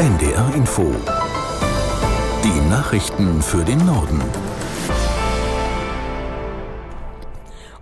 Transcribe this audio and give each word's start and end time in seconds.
NDR 0.00 0.54
Info. 0.54 0.94
Die 2.42 2.70
Nachrichten 2.70 3.42
für 3.42 3.62
den 3.62 3.84
Norden. 3.84 4.18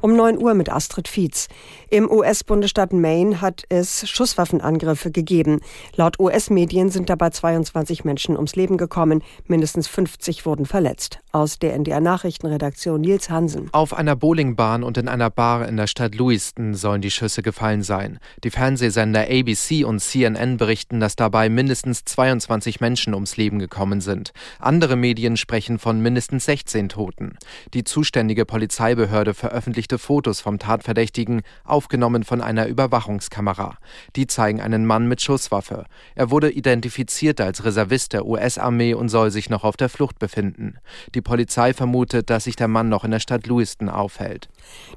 Um 0.01 0.17
9 0.17 0.39
Uhr 0.39 0.55
mit 0.55 0.69
Astrid 0.69 1.07
Fietz. 1.07 1.47
Im 1.91 2.11
US-Bundesstaat 2.11 2.93
Maine 2.93 3.41
hat 3.41 3.63
es 3.69 4.09
Schusswaffenangriffe 4.09 5.13
gegeben. 5.13 5.61
Laut 5.95 6.19
US-Medien 6.19 6.91
sind 6.91 7.09
dabei 7.09 7.31
22 7.31 8.05
Menschen 8.05 8.35
ums 8.35 8.57
Leben 8.57 8.79
gekommen. 8.79 9.23
Mindestens 9.47 9.87
50 9.87 10.45
wurden 10.45 10.67
verletzt. 10.67 11.21
Aus 11.39 11.59
der 11.59 11.75
NDR 11.75 12.01
Nachrichtenredaktion 12.01 13.01
Nils 13.01 13.31
Hansen. 13.31 13.69
Auf 13.73 13.95
einer 13.95 14.17
Bowlingbahn 14.17 14.83
und 14.83 14.99
in 14.99 15.09
einer 15.09 15.31
Bar 15.31 15.69
in 15.69 15.77
der 15.77 15.87
Stadt 15.87 16.15
Lewiston 16.15 16.75
sollen 16.75 17.01
die 17.01 17.13
Schüsse 17.13 17.43
gefallen 17.43 17.83
sein. 17.83 18.19
Die 18.43 18.51
Fernsehsender 18.51 19.23
ABC 19.23 19.85
und 19.85 20.01
CNN 20.01 20.57
berichten, 20.57 21.01
dass 21.01 21.15
dabei 21.17 21.49
mindestens 21.49 22.05
22 22.05 22.81
Menschen 22.81 23.15
ums 23.15 23.37
Leben 23.37 23.59
gekommen 23.59 24.01
sind. 24.01 24.33
Andere 24.59 24.97
Medien 24.97 25.37
sprechen 25.37 25.79
von 25.79 26.01
mindestens 26.01 26.45
16 26.47 26.89
Toten. 26.89 27.39
Die 27.73 27.85
zuständige 27.85 28.45
Polizeibehörde 28.45 29.33
veröffentlicht 29.33 29.79
veröffentlichte 29.79 29.99
Fotos 29.99 30.41
vom 30.41 30.59
Tatverdächtigen, 30.59 31.43
aufgenommen 31.65 32.25
von 32.25 32.41
einer 32.41 32.67
Überwachungskamera. 32.67 33.79
Die 34.17 34.27
zeigen 34.27 34.61
einen 34.61 34.87
Mann 34.87 35.07
mit 35.07 35.21
Schusswaffe. 35.21 35.85
Er 36.15 36.31
wurde 36.31 36.51
identifiziert 36.51 37.41
als 37.41 37.65
Reservist 37.65 38.13
der 38.13 38.27
US-Armee 38.27 38.95
und 38.95 39.09
soll 39.09 39.31
sich 39.31 39.51
noch 39.51 39.65
auf 39.65 39.77
der 39.77 39.89
Flucht 39.89 40.19
befinden. 40.19 40.79
Die 41.15 41.21
Polizei 41.29 41.73
vermutet, 41.73 42.31
dass 42.31 42.45
sich 42.45 42.57
der 42.57 42.69
Mann 42.69 42.89
noch 42.89 43.05
in 43.05 43.11
der 43.11 43.21
Stadt 43.21 43.47
Lewiston 43.47 43.89
aufhält. 43.89 44.49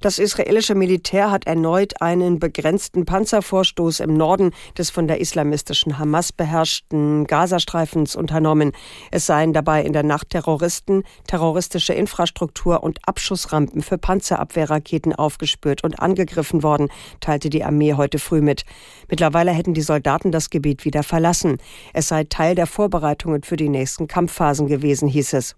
Das 0.02 0.18
israelische 0.18 0.76
Militär 0.76 1.30
hat 1.30 1.46
erneut 1.46 2.02
einen 2.02 2.40
begrenzten 2.40 3.06
Panzervorstoß 3.06 4.00
im 4.00 4.16
Norden 4.16 4.52
des 4.78 4.90
von 4.90 5.08
der 5.08 5.20
islamistischen 5.20 6.00
Hamas 6.00 6.32
beherrschten 6.32 7.26
Gazastreifens 7.26 8.16
unternommen. 8.16 8.72
Es 9.12 9.26
seien 9.26 9.54
dabei 9.54 9.84
in 9.84 9.94
der 9.94 10.04
Nacht 10.04 10.30
Terroristen, 10.30 11.04
terroristische 11.28 11.94
Infrastruktur 11.94 12.82
und 12.84 13.00
Abschussrampen 13.08 13.82
für 13.82 13.98
Panzerabwehrraketen 13.98 14.72
Raketen 14.82 15.14
aufgespürt 15.14 15.84
und 15.84 16.00
angegriffen 16.00 16.64
worden, 16.64 16.90
teilte 17.20 17.50
die 17.50 17.64
Armee 17.64 17.94
heute 17.94 18.20
früh 18.20 18.42
mit. 18.42 18.64
Mittlerweile 19.10 19.52
hätten 19.52 19.74
die 19.74 19.82
Soldaten 19.82 20.32
das 20.32 20.50
Gebiet 20.50 20.86
wieder 20.86 21.04
verlassen. 21.04 21.58
Es 21.94 22.08
sei 22.08 22.24
Teil 22.24 22.56
der 22.56 22.68
Vorbereitungen 22.68 23.44
für 23.44 23.58
die 23.58 23.70
nächsten 23.70 24.08
Kampfphasen 24.08 24.68
gewesen, 24.68 25.08
hieß 25.08 25.34
es. 25.34 25.56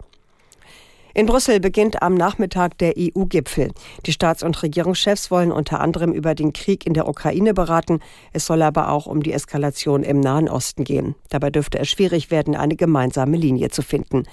In 1.15 1.27
Brüssel 1.27 1.59
beginnt 1.59 2.01
am 2.01 2.15
Nachmittag 2.15 2.79
der 2.79 2.95
EU-Gipfel. 2.97 3.71
Die 4.07 4.11
Staats- 4.11 4.41
und 4.41 4.63
Regierungschefs 4.63 5.29
wollen 5.29 5.51
unter 5.51 5.79
anderem 5.79 6.11
über 6.11 6.33
den 6.33 6.53
Krieg 6.53 6.87
in 6.87 6.95
der 6.95 7.07
Ukraine 7.07 7.53
beraten. 7.53 7.99
Es 8.31 8.47
soll 8.47 8.63
aber 8.63 8.89
auch 8.89 9.05
um 9.05 9.21
die 9.21 9.31
Eskalation 9.31 10.01
im 10.01 10.19
Nahen 10.19 10.49
Osten 10.49 10.83
gehen. 10.83 11.13
Dabei 11.29 11.51
dürfte 11.51 11.77
es 11.77 11.87
schwierig 11.87 12.31
werden, 12.31 12.55
eine 12.55 12.75
gemeinsame 12.75 13.37
Linie 13.37 13.69
zu 13.69 13.83
finden. 13.83 14.23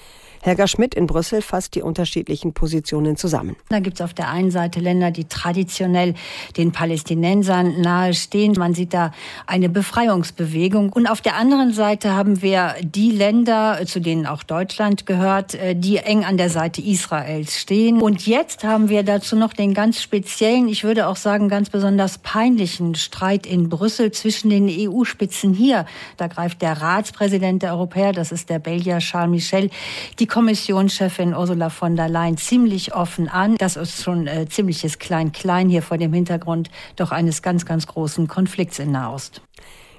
Helga 0.42 0.66
Schmidt 0.66 0.94
in 0.94 1.06
Brüssel 1.06 1.42
fasst 1.42 1.74
die 1.74 1.82
unterschiedlichen 1.82 2.54
Positionen 2.54 3.18
zusammen. 3.18 3.56
Da 3.68 3.80
gibt 3.80 4.00
es 4.00 4.00
auf 4.00 4.14
der 4.14 4.30
einen 4.30 4.50
Seite 4.50 4.80
Länder, 4.80 5.10
die 5.10 5.24
traditionell 5.24 6.14
den 6.56 6.72
Palästinensern 6.72 7.82
nahestehen. 7.82 8.54
Man 8.56 8.72
sieht 8.72 8.94
da 8.94 9.12
eine 9.46 9.68
Befreiungsbewegung. 9.68 10.94
Und 10.94 11.08
auf 11.08 11.20
der 11.20 11.36
anderen 11.36 11.74
Seite 11.74 12.16
haben 12.16 12.40
wir 12.40 12.74
die 12.82 13.10
Länder, 13.10 13.80
zu 13.84 14.00
denen 14.00 14.24
auch 14.24 14.42
Deutschland 14.42 15.04
gehört, 15.04 15.56
äh, 15.56 15.76
die 15.76 15.98
eng 15.98 16.24
an 16.24 16.38
der 16.38 16.48
Seite 16.48 16.69
Israels 16.78 17.58
stehen. 17.58 18.00
Und 18.00 18.26
jetzt 18.26 18.64
haben 18.64 18.88
wir 18.88 19.02
dazu 19.02 19.36
noch 19.36 19.52
den 19.52 19.74
ganz 19.74 20.02
speziellen, 20.02 20.68
ich 20.68 20.84
würde 20.84 21.06
auch 21.06 21.16
sagen 21.16 21.48
ganz 21.48 21.70
besonders 21.70 22.18
peinlichen 22.18 22.94
Streit 22.94 23.46
in 23.46 23.68
Brüssel 23.68 24.12
zwischen 24.12 24.50
den 24.50 24.68
EU-Spitzen 24.68 25.54
hier. 25.54 25.86
Da 26.16 26.26
greift 26.26 26.62
der 26.62 26.80
Ratspräsident 26.80 27.62
der 27.62 27.72
Europäer, 27.72 28.12
das 28.12 28.32
ist 28.32 28.50
der 28.50 28.58
Belgier 28.58 28.98
Charles 28.98 29.30
Michel, 29.30 29.70
die 30.18 30.26
Kommissionschefin 30.26 31.34
Ursula 31.34 31.70
von 31.70 31.96
der 31.96 32.08
Leyen 32.08 32.36
ziemlich 32.36 32.94
offen 32.94 33.28
an. 33.28 33.56
Das 33.56 33.76
ist 33.76 34.02
schon 34.02 34.26
äh, 34.26 34.46
ziemliches 34.48 34.98
Klein-Klein 34.98 35.68
hier 35.68 35.82
vor 35.82 35.98
dem 35.98 36.12
Hintergrund 36.12 36.70
doch 36.96 37.10
eines 37.10 37.42
ganz, 37.42 37.66
ganz 37.66 37.86
großen 37.86 38.28
Konflikts 38.28 38.78
in 38.78 38.92
Nahost. 38.92 39.42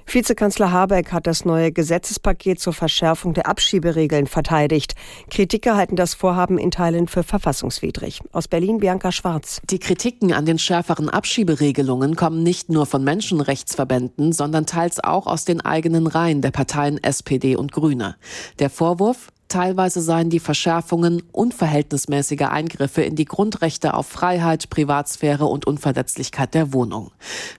Vizekanzler 0.06 0.72
Habeck 0.72 1.12
hat 1.12 1.26
das 1.26 1.44
neue 1.44 1.72
Gesetzespaket 1.72 2.60
zur 2.60 2.72
Verschärfung 2.72 3.34
der 3.34 3.46
Abschieberegeln 3.46 4.26
verteidigt. 4.26 4.94
Kritiker 5.30 5.76
halten 5.76 5.96
das 5.96 6.14
Vorhaben 6.14 6.58
in 6.58 6.70
Teilen 6.70 7.08
für 7.08 7.22
verfassungswidrig. 7.22 8.20
Aus 8.32 8.48
Berlin 8.48 8.78
Bianca 8.78 9.10
Schwarz. 9.10 9.60
Die 9.70 9.78
Kritiken 9.78 10.32
an 10.32 10.46
den 10.46 10.58
schärferen 10.58 11.08
Abschieberegelungen 11.08 12.14
kommen 12.14 12.42
nicht 12.42 12.68
nur 12.68 12.86
von 12.86 13.02
Menschenrechtsverbänden, 13.02 14.32
sondern 14.32 14.66
teils 14.66 15.02
auch 15.02 15.26
aus 15.26 15.44
den 15.44 15.60
eigenen 15.60 16.06
Reihen 16.06 16.42
der 16.42 16.50
Parteien 16.50 17.02
SPD 17.02 17.56
und 17.56 17.72
Grüne. 17.72 18.16
Der 18.58 18.70
Vorwurf, 18.70 19.31
Teilweise 19.52 20.00
seien 20.00 20.30
die 20.30 20.40
Verschärfungen 20.40 21.22
unverhältnismäßige 21.30 22.46
Eingriffe 22.48 23.02
in 23.02 23.16
die 23.16 23.26
Grundrechte 23.26 23.92
auf 23.92 24.06
Freiheit, 24.06 24.70
Privatsphäre 24.70 25.44
und 25.44 25.66
Unverletzlichkeit 25.66 26.54
der 26.54 26.72
Wohnung. 26.72 27.10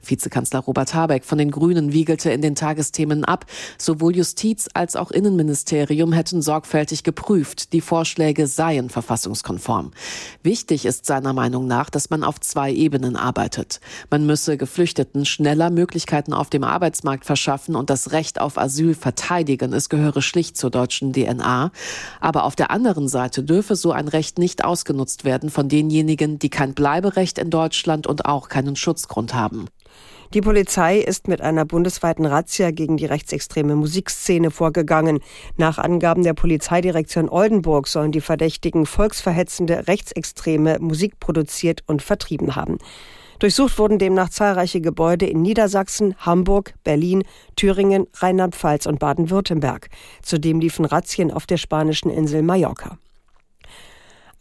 Vizekanzler 0.04 0.62
Robert 0.62 0.96
Habeck 0.96 1.24
von 1.24 1.38
den 1.38 1.52
Grünen 1.52 1.94
wiegelte 1.94 2.32
in 2.32 2.42
den 2.42 2.56
Tagesthemen 2.56 3.24
ab, 3.24 3.46
sowohl 3.78 4.16
Justiz 4.16 4.70
als 4.74 4.96
auch 4.96 5.12
Innenministerium 5.12 6.14
hätten 6.14 6.42
sorgfältig 6.42 7.04
geprüft, 7.04 7.74
die 7.74 7.82
Vorschläge 7.82 8.48
seien 8.48 8.90
verfassungskonform. 8.90 9.92
Wichtig 10.42 10.88
ist 10.88 11.06
seiner 11.06 11.34
Meinung 11.34 11.68
nach, 11.68 11.92
dass 11.92 12.10
man 12.10 12.24
auf 12.24 12.40
zwei 12.40 12.74
Ebenen 12.74 13.16
arbeitet. 13.16 13.82
Man 14.10 14.26
müsse 14.26 14.58
Geflüchteten 14.58 15.26
schneller 15.26 15.70
Möglichkeiten 15.70 16.34
auf 16.34 16.50
dem 16.50 16.64
Arbeitsmarkt 16.64 17.24
verschaffen 17.24 17.76
und 17.76 17.92
das 17.92 18.14
Recht 18.14 18.42
auf 18.42 18.58
Asyl 18.58 18.96
verteidigen. 18.96 19.74
Es 19.74 19.90
gehöre 19.90 20.24
schlicht 20.24 20.58
zur 20.58 20.72
deutschen 20.72 21.14
DNA. 21.14 21.72
Aber 22.20 22.44
auf 22.46 22.56
der 22.56 22.72
anderen 22.72 23.08
Seite 23.08 23.44
dürfe 23.44 23.76
so 23.76 23.92
ein 23.92 24.08
Recht 24.08 24.38
nicht 24.38 24.64
ausgenutzt 24.64 25.26
werden 25.26 25.50
von 25.50 25.70
denjenigen, 25.70 26.40
die 26.40 26.50
kein 26.50 26.74
Bleiberecht 26.74 27.38
in 27.38 27.50
Deutschland 27.50 28.08
und 28.08 28.26
auch 28.26 28.50
keinen 28.50 28.76
Schutzgrund 28.76 29.34
haben. 29.34 29.68
Die 30.34 30.42
Polizei 30.42 30.98
ist 30.98 31.28
mit 31.28 31.42
einer 31.42 31.64
bundesweiten 31.64 32.26
Razzia 32.26 32.72
gegen 32.72 32.98
die 32.98 33.06
rechtsextreme 33.06 33.76
Musikszene 33.76 34.50
vorgegangen. 34.50 35.20
Nach 35.58 35.78
Angaben 35.78 36.24
der 36.24 36.34
Polizeidirektion 36.34 37.30
Oldenburg 37.30 37.88
sollen 37.88 38.12
die 38.12 38.22
Verdächtigen 38.22 38.88
volksverhetzende 38.88 39.88
rechtsextreme 39.88 40.80
Musik 40.80 41.20
produziert 41.20 41.84
und 41.86 42.02
vertrieben 42.02 42.56
haben. 42.56 42.80
Durchsucht 43.44 43.78
wurden 43.78 44.00
demnach 44.00 44.30
zahlreiche 44.30 44.80
Gebäude 44.80 45.26
in 45.26 45.42
Niedersachsen, 45.42 46.16
Hamburg, 46.18 46.76
Berlin, 46.86 47.26
Thüringen, 47.58 48.08
Rheinland-Pfalz 48.14 48.86
und 48.86 49.00
Baden-Württemberg. 49.00 49.90
Zudem 50.22 50.62
liefen 50.62 50.86
Razzien 50.86 51.30
auf 51.30 51.46
der 51.46 51.58
spanischen 51.58 52.10
Insel 52.10 52.42
Mallorca. 52.42 52.98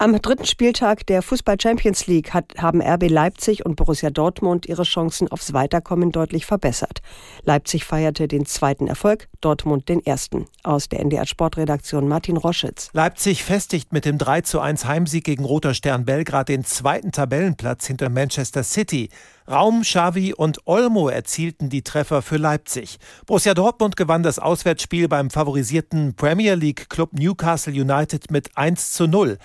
Am 0.03 0.21
dritten 0.21 0.47
Spieltag 0.47 1.07
der 1.07 1.23
Fußball 1.23 1.59
Champions 1.63 2.09
League 2.09 2.35
hat, 2.35 2.57
haben 2.59 2.83
RB 2.83 3.09
Leipzig 3.09 3.65
und 3.65 3.77
Borussia 3.77 4.11
Dortmund 4.11 4.67
ihre 4.67 4.83
Chancen 4.83 5.29
aufs 5.29 5.53
Weiterkommen 5.53 6.11
deutlich 6.11 6.45
verbessert. 6.45 7.03
Leipzig 7.45 7.85
feierte 7.85 8.27
den 8.27 8.45
zweiten 8.45 8.89
Erfolg, 8.89 9.29
Dortmund 9.41 9.89
den 9.89 10.05
ersten. 10.05 10.47
Aus 10.65 10.89
der 10.89 10.99
NDR 10.99 11.25
Sportredaktion 11.25 12.09
Martin 12.09 12.37
Roschitz. 12.37 12.91
Leipzig 12.93 13.45
festigt 13.45 13.93
mit 13.93 14.05
dem 14.05 14.19
3 14.19 14.41
zu 14.41 14.59
1 14.59 14.87
Heimsieg 14.87 15.23
gegen 15.23 15.45
Roter 15.45 15.73
Stern 15.73 16.05
Belgrad 16.05 16.49
den 16.49 16.65
zweiten 16.65 17.13
Tabellenplatz 17.13 17.87
hinter 17.87 18.09
Manchester 18.09 18.65
City. 18.65 19.09
Raum, 19.49 19.83
Xavi 19.83 20.35
und 20.35 20.67
Olmo 20.67 21.09
erzielten 21.09 21.69
die 21.69 21.83
Treffer 21.83 22.23
für 22.23 22.37
Leipzig. 22.37 22.99
Borussia 23.27 23.55
Dortmund 23.55 23.97
gewann 23.97 24.23
das 24.23 24.39
Auswärtsspiel 24.39 25.09
beim 25.09 25.31
favorisierten 25.31 26.15
Premier 26.15 26.55
League 26.55 26.89
Club 26.89 27.13
Newcastle 27.13 27.73
United 27.73 28.31
mit 28.31 28.57
1 28.57 28.93
zu 28.93 29.09
0. 29.09 29.39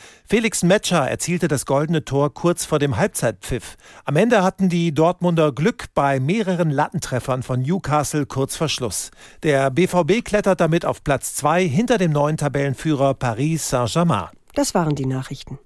Felix 0.47 0.63
Metscher 0.63 1.09
erzielte 1.09 1.50
das 1.50 1.66
goldene 1.66 2.06
Tor 2.06 2.34
kurz 2.34 2.63
vor 2.63 2.80
dem 2.80 2.96
Halbzeitpfiff. 2.96 3.75
Am 4.06 4.16
Ende 4.16 4.44
hatten 4.44 4.69
die 4.69 4.94
Dortmunder 4.94 5.52
Glück 5.52 5.88
bei 5.94 6.22
mehreren 6.22 6.72
Lattentreffern 6.72 7.44
von 7.44 7.63
Newcastle 7.63 8.25
kurz 8.25 8.56
vor 8.56 8.69
Schluss. 8.69 9.12
Der 9.44 9.69
BVB 9.72 10.24
klettert 10.24 10.62
damit 10.62 10.86
auf 10.86 11.04
Platz 11.04 11.36
2 11.36 11.68
hinter 11.68 11.98
dem 11.98 12.13
neuen 12.13 12.38
Tabellenführer 12.38 13.13
Paris 13.13 13.68
Saint-Germain. 13.68 14.30
Das 14.54 14.74
waren 14.74 14.95
die 14.95 15.06
Nachrichten. 15.06 15.60